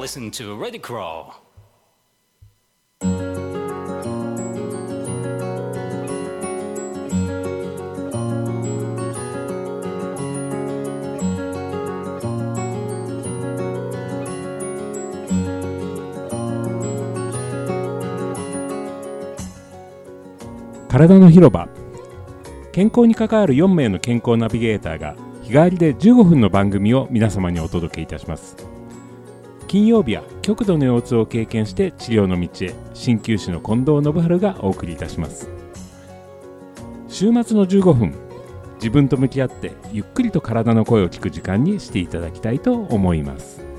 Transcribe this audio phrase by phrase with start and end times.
[0.00, 1.34] listen to Ready Crawl.
[20.88, 21.68] 体の広場
[22.72, 28.79] 健康に関わる4名の健康ナビゲーターが日替わりで15分の番組を皆様にお届けいたします
[29.70, 32.74] 金曜日は極度の腰痛を経験して治療の道へ。
[32.92, 35.48] 鍼灸師の近藤信春がお送りいたします。
[37.06, 38.12] 週末の15分
[38.78, 43.69] 自分と向き合ってゆっくりと体の声を聞く時間にしていただきたいと思います。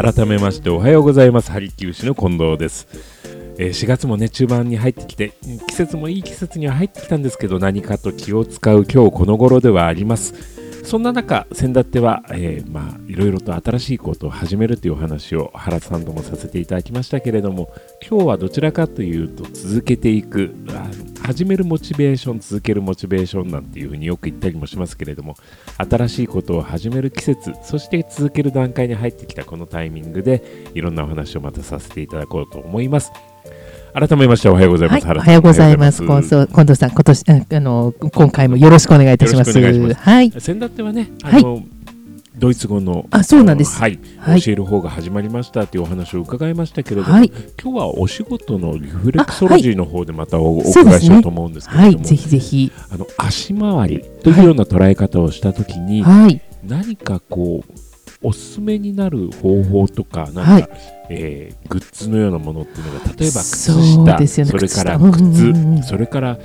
[0.00, 1.50] 改めましておはようございます。
[1.50, 2.86] ハリキウシの近藤です、
[3.58, 5.32] えー4月もね中盤に入ってきて
[5.66, 10.57] 季節もいい季節には入ってきたんですけど何かと気を使う今日この頃ではあります。
[10.84, 17.72] そんな中先だっては、えーまあいろいろと新しいことを始めるというお話を原さんともさせていただきましたけれども
[18.06, 20.54] 今日はどちらかというと続けていく
[21.22, 25.36] 始めるモチベーション続けるモチベーションなんていうふうによく言ったりもしますけれども
[25.78, 33.10] 新しいことを始める季節そして続ける段階に入ってきたこのタイミングでいろんなお話をまたさせていただこうと思います。
[33.94, 36.02] 改めましておはようございます、はい、おはようございます。
[36.02, 39.50] おはようござい近藤さん、今年ああの今回もよろしくお願いいたします。
[39.50, 39.94] いします。
[39.94, 41.42] はい、先だってはねあはい。
[41.42, 41.62] の、
[42.36, 43.78] ドイツ語のあそうなんです。
[43.78, 44.42] はい、はい。
[44.42, 57.72] 教える方が始まりましたというお話を伺いましたけれども、はい、今日はお仕事のリフレクソロジーの方でまたお,、お伺いしようと思うんですけれども、はい、ぜひぜひ、あの足回りというような捉え方をしたときに、はい、何かこう
[58.22, 60.68] おすすめになる方法とかなんか、はい。
[61.10, 64.50] えーグッズのようなものっていうのが例えば靴下ですよね。
[64.50, 65.18] それから靴下。
[65.18, 65.82] ううんうん。
[65.82, 66.38] それから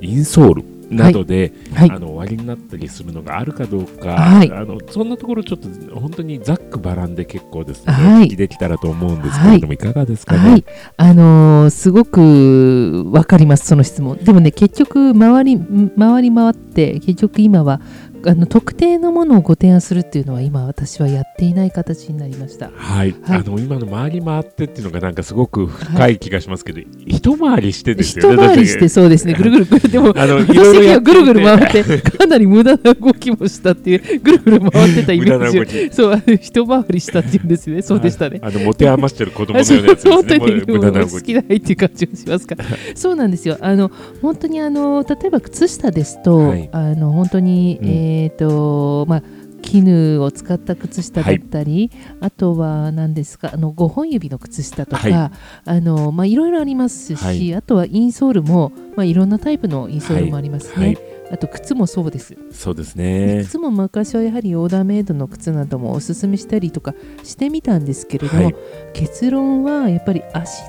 [0.00, 1.90] インソールなどで、はい。
[1.90, 4.50] あ、の終わりになったりするのがあるかどうか、はい。
[4.50, 5.68] あのそんなところちょっと
[6.00, 8.22] 本当にざっくばらんで結構ですので、はい。
[8.22, 10.50] お聞きできたらと思うんですけれども、い、かがですかね？
[10.50, 10.64] はい、
[10.96, 14.16] あのーすごくわかりますその質問。
[14.16, 15.58] でもね、結局回り
[15.98, 17.82] 回り回って結局今は
[18.26, 22.70] あの特定のものをご提案するっていうのは今私はやっていない形になりました。
[22.74, 23.38] はい、はい。
[23.38, 28.46] あの今の回り回ってっていうのがなんかすごく深い気がしますけど、一回りしてですよ一ね。
[28.46, 29.88] 回りしてそうですね、ぐるぐるぐる。
[29.88, 35.90] でもあのい私的にはぐるぐる回ってかなり無駄な動きもしたっていうぐるぐる回ってたイメージ。
[35.90, 35.94] き。
[35.94, 37.82] そう一回りしたっていうんですね。
[37.82, 38.40] そうでしたね。
[38.42, 40.62] あの持て余してる子供のよ うなやつです本当ね。
[40.66, 41.12] 無駄な動き。
[41.12, 42.64] 好きないっていう感じがしますから。
[42.94, 43.58] そうなんですよ。
[43.60, 43.90] あの
[44.22, 46.68] 本当にあの例えば靴下ですと、はい。
[46.72, 47.88] あの本当に、うん。
[47.88, 49.22] えっ、とまあ
[49.62, 60.86] 絹を使った靴下だったり、あとは何ですかあの5本指の靴下とか、はいあのまあいろいろありますし、はいあとはインソールもまあいろんなタイプのインソールもありますね。
[60.86, 60.98] はい
[61.30, 62.38] あと靴もそうです。
[62.52, 63.42] そうですね。
[63.44, 68.54] 靴も昔はやはりオーダーメイドの靴などもおすすめしたりとかしてみたんですけれども、はい
[68.94, 70.62] 結論はやっぱり足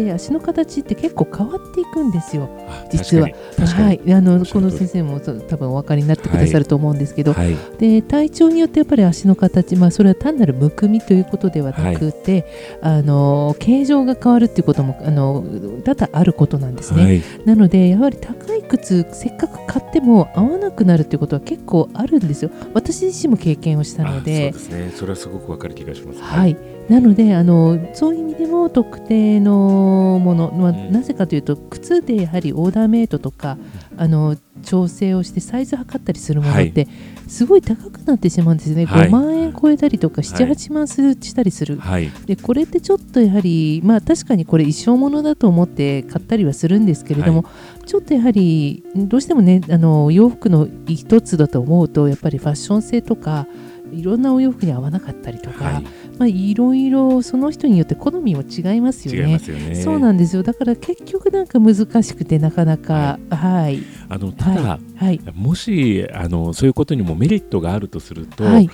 [0.00, 2.48] って足の形って結構変わっていくんですよ。
[2.68, 3.28] あ実は。
[3.58, 7.56] はい、あのこの先生も多分お分かりになってくださると思うんですけど、はい。
[7.78, 12.46] で体調によってやっぱり足の形、まあ、それは単なるむくみということではなくて、
[12.82, 15.44] あの形状が変わるっていうこともあの
[15.84, 17.04] 多々あることなんですね。
[17.04, 17.22] はい。
[17.44, 22.50] なのでやはり高い靴せっかく買っても合わなくなるっていうことは結構あるんですよ。
[22.72, 24.48] 私自身も経験をしたので。
[24.50, 24.92] あそうですね。
[24.94, 26.20] それはすごくわかる気がします。
[26.20, 26.56] はい、
[26.88, 30.92] なのであのそういう意味でも特定のもの、まあうん。
[30.92, 33.56] なぜかというと靴でやはりオーダーメイドとか
[33.96, 36.88] あの調整をしてサイズ測ったりするものって
[37.26, 39.08] すごい高くなってしまうんですね、はい。
[39.08, 40.52] 5万円超えたりとか7、はい。
[40.52, 42.10] 8万するしたりする、はい。
[42.26, 47.50] でこれってちょっとやはりまあ確かにこれ一生ものだと思って買ったりはするんですけれども、は
[47.86, 53.46] ちょっとやはりどうしてもねあの洋服の一つだと思うとやっぱりファッション性とか
[53.94, 55.82] いろんなお洋服に合わなかったりとか、はい。
[56.18, 59.32] まあ、いろいろその人によって好みも違いますよ違いね。
[59.34, 59.74] ますよね。
[59.74, 60.42] そうなんですよ。
[60.42, 63.82] だから結局なんか難しくてなかなかはい。
[64.08, 64.96] あのただ、はい。
[64.96, 65.20] はい。
[65.34, 68.70] もしあのそういうことにもメリットがあるとすると、はい。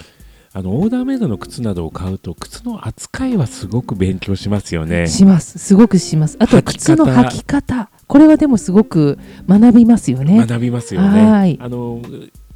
[0.52, 5.06] あのオーダーメイドの靴などを買うと靴の扱いはすごく勉強しますよね。
[5.06, 5.58] します。
[5.58, 6.36] すごくします。
[6.40, 7.88] あと靴の履き方。
[8.08, 9.16] これはでもすごく
[9.48, 10.44] 学びますよね。
[10.44, 11.30] 学びますよね。
[11.30, 11.56] はい。
[11.62, 12.02] あの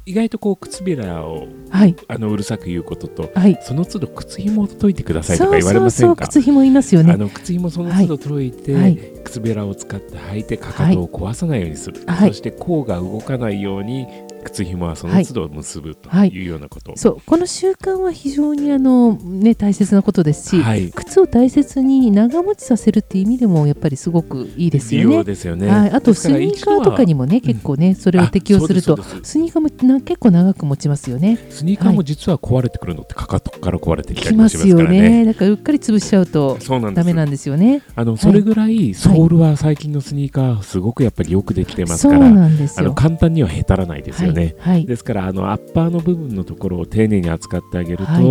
[0.05, 1.95] 意外とこう靴べらをはい。
[2.07, 3.57] あのうるさく言うこととはい。
[3.63, 7.13] その都度靴紐を解いてくださいとか言われそうそうませんか靴紐いますよね。
[7.13, 8.97] あの靴紐その都度解いて、はい。
[9.23, 12.29] 靴べらを使って履いてかかとを壊さないようにする、はい。
[12.29, 14.07] そして甲が動かないように
[14.45, 25.23] 靴紐はその都度結ぶとはいいうようなこと、そうこの習慣は非常にあの、ね、大切なことですし、はい靴を大切に長持ちさせるっていう意味でもやっぱりすごくいいですよね。
[25.23, 31.37] ですよね、はい、あとスニーカーとかにもね結構ねそれを適用するとスニーカーもな結構長く持ちますよね。
[31.49, 35.23] スニーカーも実は壊れてくるのってかかとから壊れてきたきりもしますからね。
[35.23, 35.25] ね。
[35.25, 37.81] だからうっかり潰しちゃうとそうなんですダメなんですよね。
[37.95, 42.85] あのそれぐらいソールは最近のスニーカーすごくやっぱりよくできてますから、なんですよ。
[42.85, 44.34] あの簡単にはへたらないですよね。
[44.35, 44.85] はい、はい。
[44.85, 48.23] ですからあのアッパーの部分のところを丁寧に扱ってあげると、はい。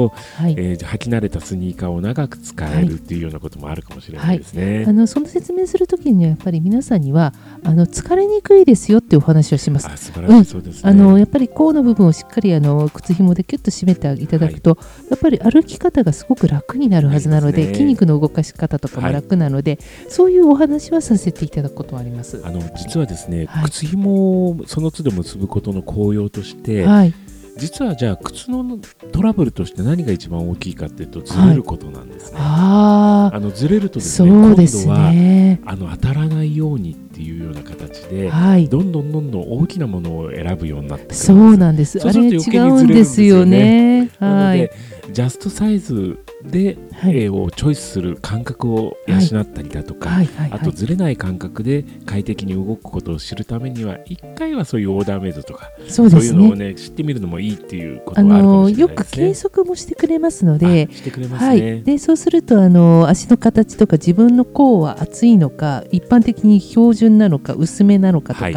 [0.45, 0.55] はい。
[0.57, 4.85] えー履き慣れたスニーカーを長く使えるっていうようなこともあるかもしれないですね。
[4.87, 7.33] あのその説明するときにはやっぱり皆さんには
[7.65, 9.89] あの疲れにくいですよっていうお話をします。
[9.89, 10.45] あ素晴らしい。
[10.45, 10.91] そうですね。
[10.91, 14.79] あのやっぱり甲の部分をしっかりあの靴紐でキュッと締めていただくと、
[15.11, 17.75] やっぱり歩き方がすごく楽になるはずなのでね。
[17.75, 19.79] 筋肉の動かし方とかも楽なので、
[20.09, 22.41] そういうお話はさせていただくことはあります。
[22.45, 23.65] あの実はですね、はい。
[23.65, 27.15] 靴紐をその都度結ぶことの効用として、はい、
[27.57, 28.79] 実はじゃあ靴の
[29.13, 32.39] トラブルとして何が一番大きいかっていうとずれることなんですね。
[32.41, 35.61] あああのずれるとですそねうです今度はね。
[35.65, 41.99] あの当たらないようにっていうような形で、はい、どんどんどんどん大きなものを選ぶようになってくるそうなんです。
[42.01, 44.11] そうあれ違すると余計にうんですよね。
[44.19, 44.71] なので、はい、
[45.13, 50.11] ジャストサイズで、はい絵をチョイスする感覚を養ったりだとか、
[50.51, 50.73] あとはい。
[50.73, 56.69] ずれない感覚で快適に動くことを知るためには一回はそういうオーダーメイドとかそうですそういうのをね。
[56.71, 59.51] ね知ってみるのもいいっていうことあはあるかものよくしれないですね。
[59.51, 61.77] 計測もしてくれますのであ、してくれますはね。
[61.79, 68.55] い、でそうするとあの足の形とか自分の甲は厚いのか一般的に標準なのか薄めなのかとか、はい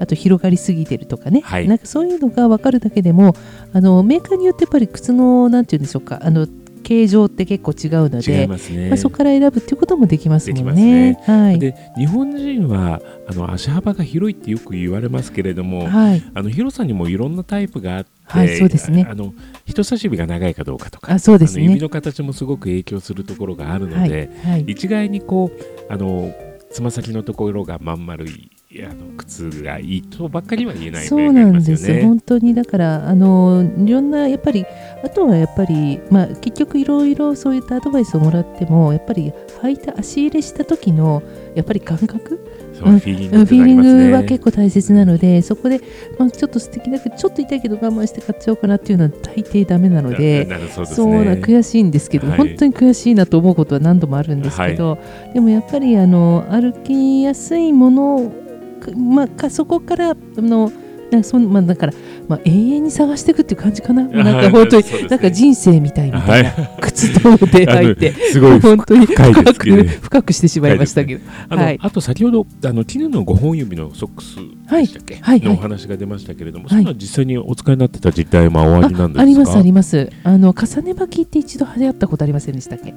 [0.00, 3.34] あと広がりすぎてるとかね、はいなんかそういうのが分かるだけでも
[3.72, 6.48] あのメーカーによってやっぱり靴のなんていうんでしょうかあの
[6.84, 8.46] 形状って結構違うので。
[8.46, 8.46] ね。
[8.46, 11.12] まあ、そこから選ぶっていうこともできますもんね。
[11.12, 11.58] ねはい。
[11.58, 16.22] で日本人はあの足幅が広いってよく言われますけれども、はい。
[16.34, 19.34] あの広さにもいろんなタイプがあって、はいそうですねあの
[19.66, 21.64] 人差し指が長いかどうかとかあ、そうですね。
[21.64, 24.08] あの指の形もすごく影響するところがあるのはい。
[24.08, 24.64] で、はい。
[24.66, 26.32] 一概にこうあの
[26.70, 28.50] つま先のところがまん丸い
[28.82, 32.02] あの靴がいいとばっかりは言えないそうなんです。
[32.02, 34.64] 本当にだからあのいろんなやっぱり
[35.04, 39.32] あとはやっぱりまあ結局いろいろそういったアドバイスをもらってもやっぱり
[39.62, 41.22] 履いた足入れした時の
[41.54, 42.40] やっぱり感覚？
[42.74, 45.80] フィーリングフィーリングは結構大切なのでそこで、
[46.18, 50.44] まあ、ちょっと素敵だけどちょっと痛いけど我慢して買っちゃおうかなっていうのは大抵ダメなので。
[50.74, 52.38] そう悔しいんですけど、はい。
[52.38, 54.98] 本当に悔しいなと思うことは何度もあるんですけど、
[55.32, 58.43] でもやっぱりあの歩きやすいものか
[58.92, 60.72] まあ、かそこからあの
[61.14, 61.92] なんかそんまあ、だから、
[62.28, 65.08] まあ、永遠に探していくっていう感じかな、 なんか本当に、ね。
[65.08, 71.78] なんか人生みたいみたいな、は靴との出会いって、すごい本当に深くね深くしてしまいましたけど、あの、はい。
[71.80, 75.48] あと先ほどあの絹の5本指のソックスでしたっけ、はいはい。
[75.48, 76.68] のお話が出ましたけれども、い。
[76.68, 80.10] それは実際にお使いになってた実態もおありなんですかあありますあります。
[80.24, 82.92] あの重ね履きって一度流行ったことありませんでしたっけ？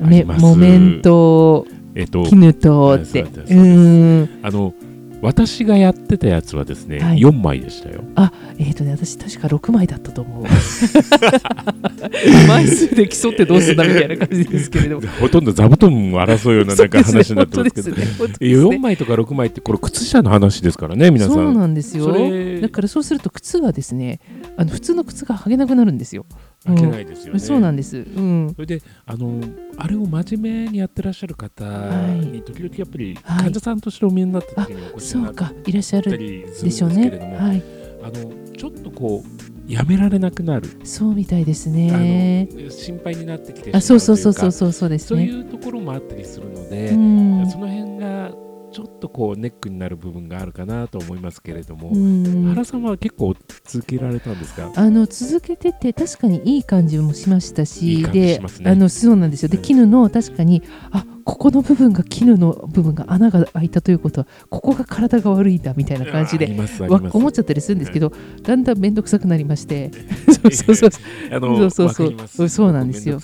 [0.00, 0.42] めあります。
[0.42, 3.24] 木綿とえっと絹とって。
[4.42, 4.74] あの
[5.26, 7.18] 私がやってたやつはですね、はい。
[7.18, 8.04] 4枚でしたよ。
[8.58, 10.44] えっ、とね私確か6枚だったと思う。
[12.46, 15.08] 枚数で競ってどうすんだみたいな感じですけれども。
[15.20, 18.06] ほとんど座布団を争うようななんか話になってますけど、すね。
[18.16, 18.70] 本当えですね。
[18.70, 21.34] 4枚とか6枚ってこれ靴下の話ですからね皆さん。
[21.34, 22.06] そうなんですよ。
[22.60, 24.20] だからそうすると靴がですね
[24.56, 26.24] あの普通の靴が履けなくなるんですよ、
[26.66, 27.38] 開けないですよね。
[27.38, 27.96] そうなんです。
[27.98, 28.52] うん。
[28.54, 29.40] それであの
[29.76, 31.64] あれを真面目にやってらっしゃる方
[32.14, 33.42] に時々やっぱりはい。
[33.44, 35.52] 患者さんとしてお見えになった時にお越しそうになったか。
[35.64, 36.96] いらっしゃるりするんでしょうね。
[36.96, 37.62] ですけれども、はい。
[38.02, 47.50] あのちょっとこうやめられなくなる、そうみたいですあねの心配になってきてしまうあそうそうそうというかそうそうそうですそうねいうところもあったりするので、うん。
[47.50, 47.85] その辺が
[48.76, 52.44] ちょっとこうネックになる部分があるかなと思いますけれども、うん。
[52.50, 54.70] 原さんは結構続けられたんですか？
[54.76, 58.70] あの続けてて確かにいい感じもしましたしいい感じでしますね。
[58.70, 59.48] あのそうなんですよ。
[59.48, 59.62] でうん。
[59.62, 66.56] 絹の確かにあここの部分が絹の部分が穴が開いたということはここが体が悪いんだみたいな感じで
[67.12, 69.90] 思っちゃったりするんですけど、だんだん面倒くさくなりまして。
[70.30, 70.90] そうそうそう。
[71.70, 71.88] そう
[72.28, 72.72] そうそう。
[72.72, 73.18] なんですよ。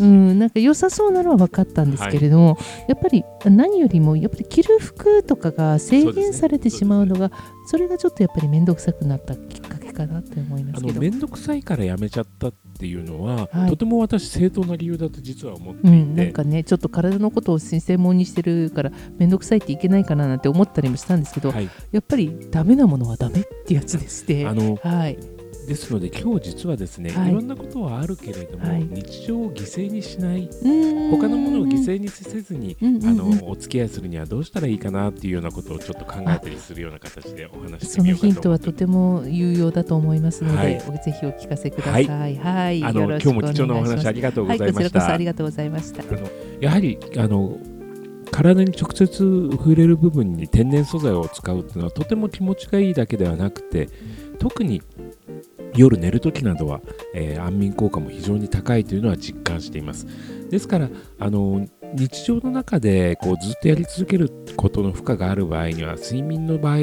[0.00, 2.56] うん、なんか良さそうなのは分かったんですけれども、
[2.88, 7.32] やっぱり何よりもやっぱり着る服とかが制限されてしまうのが
[7.66, 10.94] それがちょっとやっぱり面倒くさくなったきっかけかかなって思いまあすけど。
[10.94, 13.70] の面倒くさいからやめちゃったっていうのは、はい。
[13.70, 24.46] とても私正当な理由だと実は思っていて、うん、なんかねちょっと体のことを専門にしてるから面倒くさいっていけないかななんて思ったりもしたんですけど、はい、やっぱりダメなものはダメってやつでして。
[24.46, 25.18] あのはい
[25.70, 27.30] ですので今日実はですね、はい。
[27.30, 28.84] い、ろんなことはあるけれども、はい。
[28.90, 30.50] 日常を犠牲にしない。
[31.12, 33.08] 他他のものを犠牲にせずに、うんうんうん。
[33.08, 38.32] あのお付き合いするにはどうしたらいいかなっていうようなことをちょっと考えたりするような形でお話ししてそのみようかと思って。
[38.32, 40.80] ヒントはとても有用だと思いますので、はい。
[41.04, 42.06] ぜひお聞かせください。
[42.08, 45.06] はい、あの今日も貴重なお話ありがとうございました。
[45.12, 46.02] ありがとうございました。
[46.02, 46.28] あの
[46.60, 47.56] やはりあの
[48.30, 53.88] 体に直接触れる部分に天然素材を使うっていうのはとても気持ちがいいだけではなくて
[54.38, 54.82] 特に
[55.74, 56.80] 夜寝るときなどは、
[57.14, 60.06] えー安眠効果も非常に高いというのは実感しています。
[60.50, 66.78] ですからあの日常の中でこうずっとやり続けることの負荷がある場合には睡眠の場合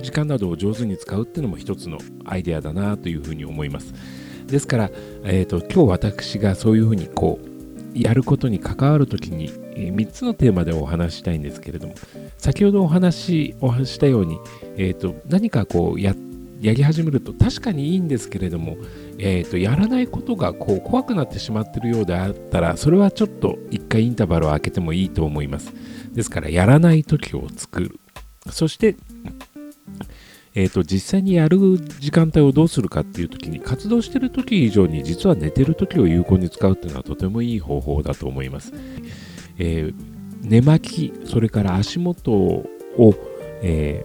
[0.00, 3.94] 時間などを上手に使うっていうのも一つのアイデアだなというふうに思います。
[4.46, 4.90] ですから、
[5.24, 7.48] えー、と今日私がそういうふうにこう
[7.94, 11.94] やることに関わるときに、3つのテーマでお話したいんですけれども
[12.38, 14.38] 先ほどお話しお話したように、
[14.76, 16.33] えー、と何かこうやって
[16.64, 18.76] やり始めると確かにいいんですけれども、
[19.18, 25.72] えー、とやらないことがこう怖くなってしまっているようであったらそれはちょっと一回インターバルを空けてもいいと思います。
[26.12, 28.00] ですからやらない時を作る。
[28.50, 28.96] そして
[30.56, 31.58] えー、と実際にやる
[31.98, 38.72] 時間帯をどうするかっていう時に活動してる時以上に実は寝てる時を有効に使うっていうのはとてもいい方法だと思います、
[39.58, 42.66] えー寝巻きそれから足元を、
[43.62, 44.04] え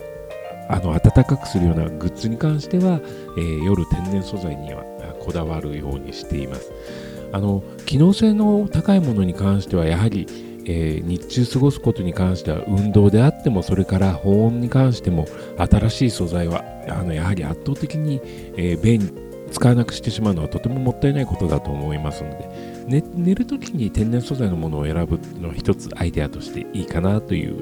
[0.69, 3.01] あの暖かくするようなグッズに関しては、
[3.37, 4.83] えー夜天然素材には
[5.19, 6.71] こだわるようにしています。
[7.31, 10.27] あの機能性の高いものに関してはやはり
[10.65, 15.25] えー日中過ごすことに関しては運動であってもそれから保温に関しても
[15.57, 18.21] 新しい素材はあのやはり圧倒的に、
[18.55, 22.47] えー便使わなくしてしまうのはとてももったいないことだと思いますので、
[22.85, 27.59] ね寝るときに天然素材のものを選ぶのは一つアイデアとしていいかなという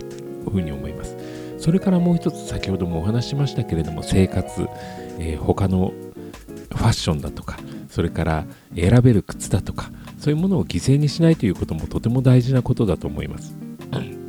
[0.50, 1.16] ふうに思います。
[1.58, 4.68] それからもう一つ先ほどもお話ししましたけれども生活、
[5.20, 5.94] えー他の
[6.78, 7.58] ファッションだとか
[7.90, 8.46] それから
[8.76, 13.56] 選べる靴だとかそういうものを犠牲にしないということもとても大事なことだと思います。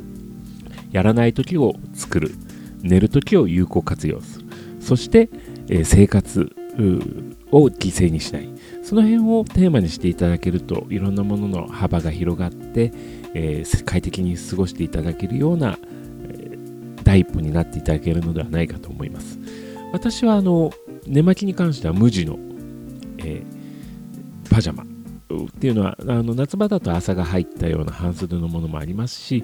[0.91, 2.31] やらない時を作る、
[2.81, 4.45] 寝る時を有効活用する、
[4.79, 5.29] そして、
[5.67, 6.55] えー生活
[7.51, 8.49] を犠牲にしない、
[8.81, 12.91] その辺をテーマにしていただけるといろんなものの幅が広がって、
[13.35, 15.98] えー快適に過ごしていただけるような、えー
[17.09, 19.39] 第一歩になっていただけるのではないかと思います。
[19.91, 20.71] 私はあの
[21.07, 22.37] 寝巻きに関しては無地の、
[23.17, 23.59] えー
[24.51, 29.43] パジャマっていうのはあの夏場だと朝が入ったような半袖のものもありますし、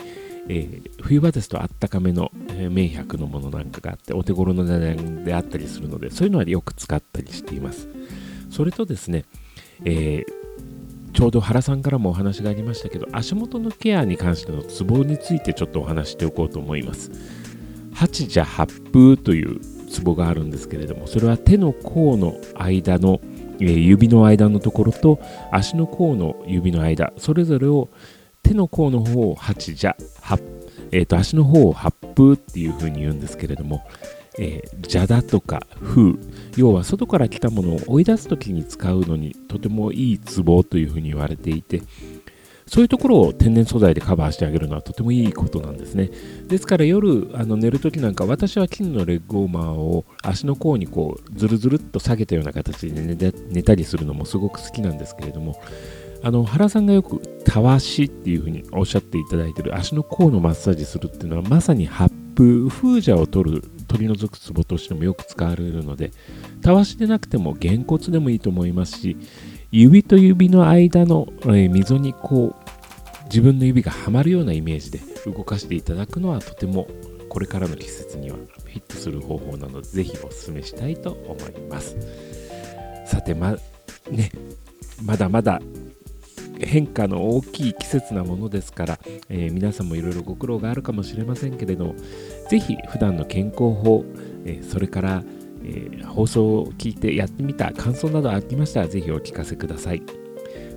[0.50, 7.88] えー冬場ですとあったかめの、えー、綿100のものなんかがあってお手頃の値段であったりするのでそういうのはよく使ったりしています
[8.52, 9.26] それとですね、
[9.84, 10.46] えー
[11.14, 17.10] ちょうど原さんからもお話がありましたけど足元のケアに関してのツボについてちょっとお話しておこうと思います
[17.96, 19.60] 八蛇八風という
[19.90, 23.22] ツボがあるんですけれどもそれは手の甲の間の、
[23.60, 25.20] 指の間のところと
[25.52, 27.90] 足の甲の指の間それぞれを
[28.44, 30.42] 手の甲の方を八蛇八、
[30.92, 33.88] えーと足の方を八風っていう風に言うんですけれども、
[34.38, 36.14] えー蛇だとか風
[36.58, 41.82] 要は外から来たものを追い出す時に使うのにとてもいいツボという風に言われていて
[42.68, 46.10] そういうところを天然素材でカバーしてあげるのはとてもいいことなんですね。
[46.48, 55.62] ですから夜あの寝るときなんか私は金のレッグウォーマーを足の甲にこうズルズルっと下げたような形で寝寝たりするのもすごく好きなんですけれども
[56.24, 66.12] あの原さんがよくたわしっていうふうにおっしゃっていただいている足の甲のマッサージするっていうのはまさに発風風邪を取る取り除くツボとしてもよく使われるので
[66.62, 69.18] たわしでなくてもげんこつでもいいと思いますし
[69.72, 76.88] 指と指の間の、え溝にこう自分の指がはまるようなイメージで動かしていただくのはとても
[77.30, 81.98] これからの季節にはフィットする方法なのでぜひお勧めしたいと思います。
[83.06, 83.58] さてま
[84.10, 84.32] ね
[85.04, 85.62] まだまだ
[86.60, 91.96] 変化の大きい季節なものですから、えー皆さんもいろいろご苦労があるかもしれませんけれども
[92.50, 94.06] ぜひ普段の健康法、
[94.46, 95.24] えーそれから、
[95.66, 100.02] えー放送を聞いてやってみた感想などありましたらぜひお聞かせください。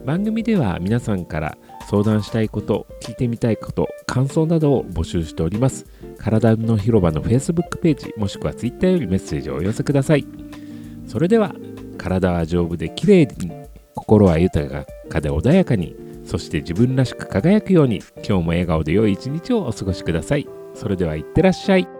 [0.04, 1.58] 番組では皆さんから
[1.90, 5.86] 相談したいこと聞いてみたいこと感想などを募集しております。
[6.18, 10.26] 体の広場の Facebook ページもしくは Twitter よりメッセージをお寄せください。
[11.06, 11.54] それでは
[11.98, 13.52] 体は丈夫で綺麗に
[13.94, 20.48] 心は豊かで穏やかにそして自分らしく輝くように今日も笑顔で良い一日をお過ごしください。
[20.74, 21.97] それではいってらっしゃい。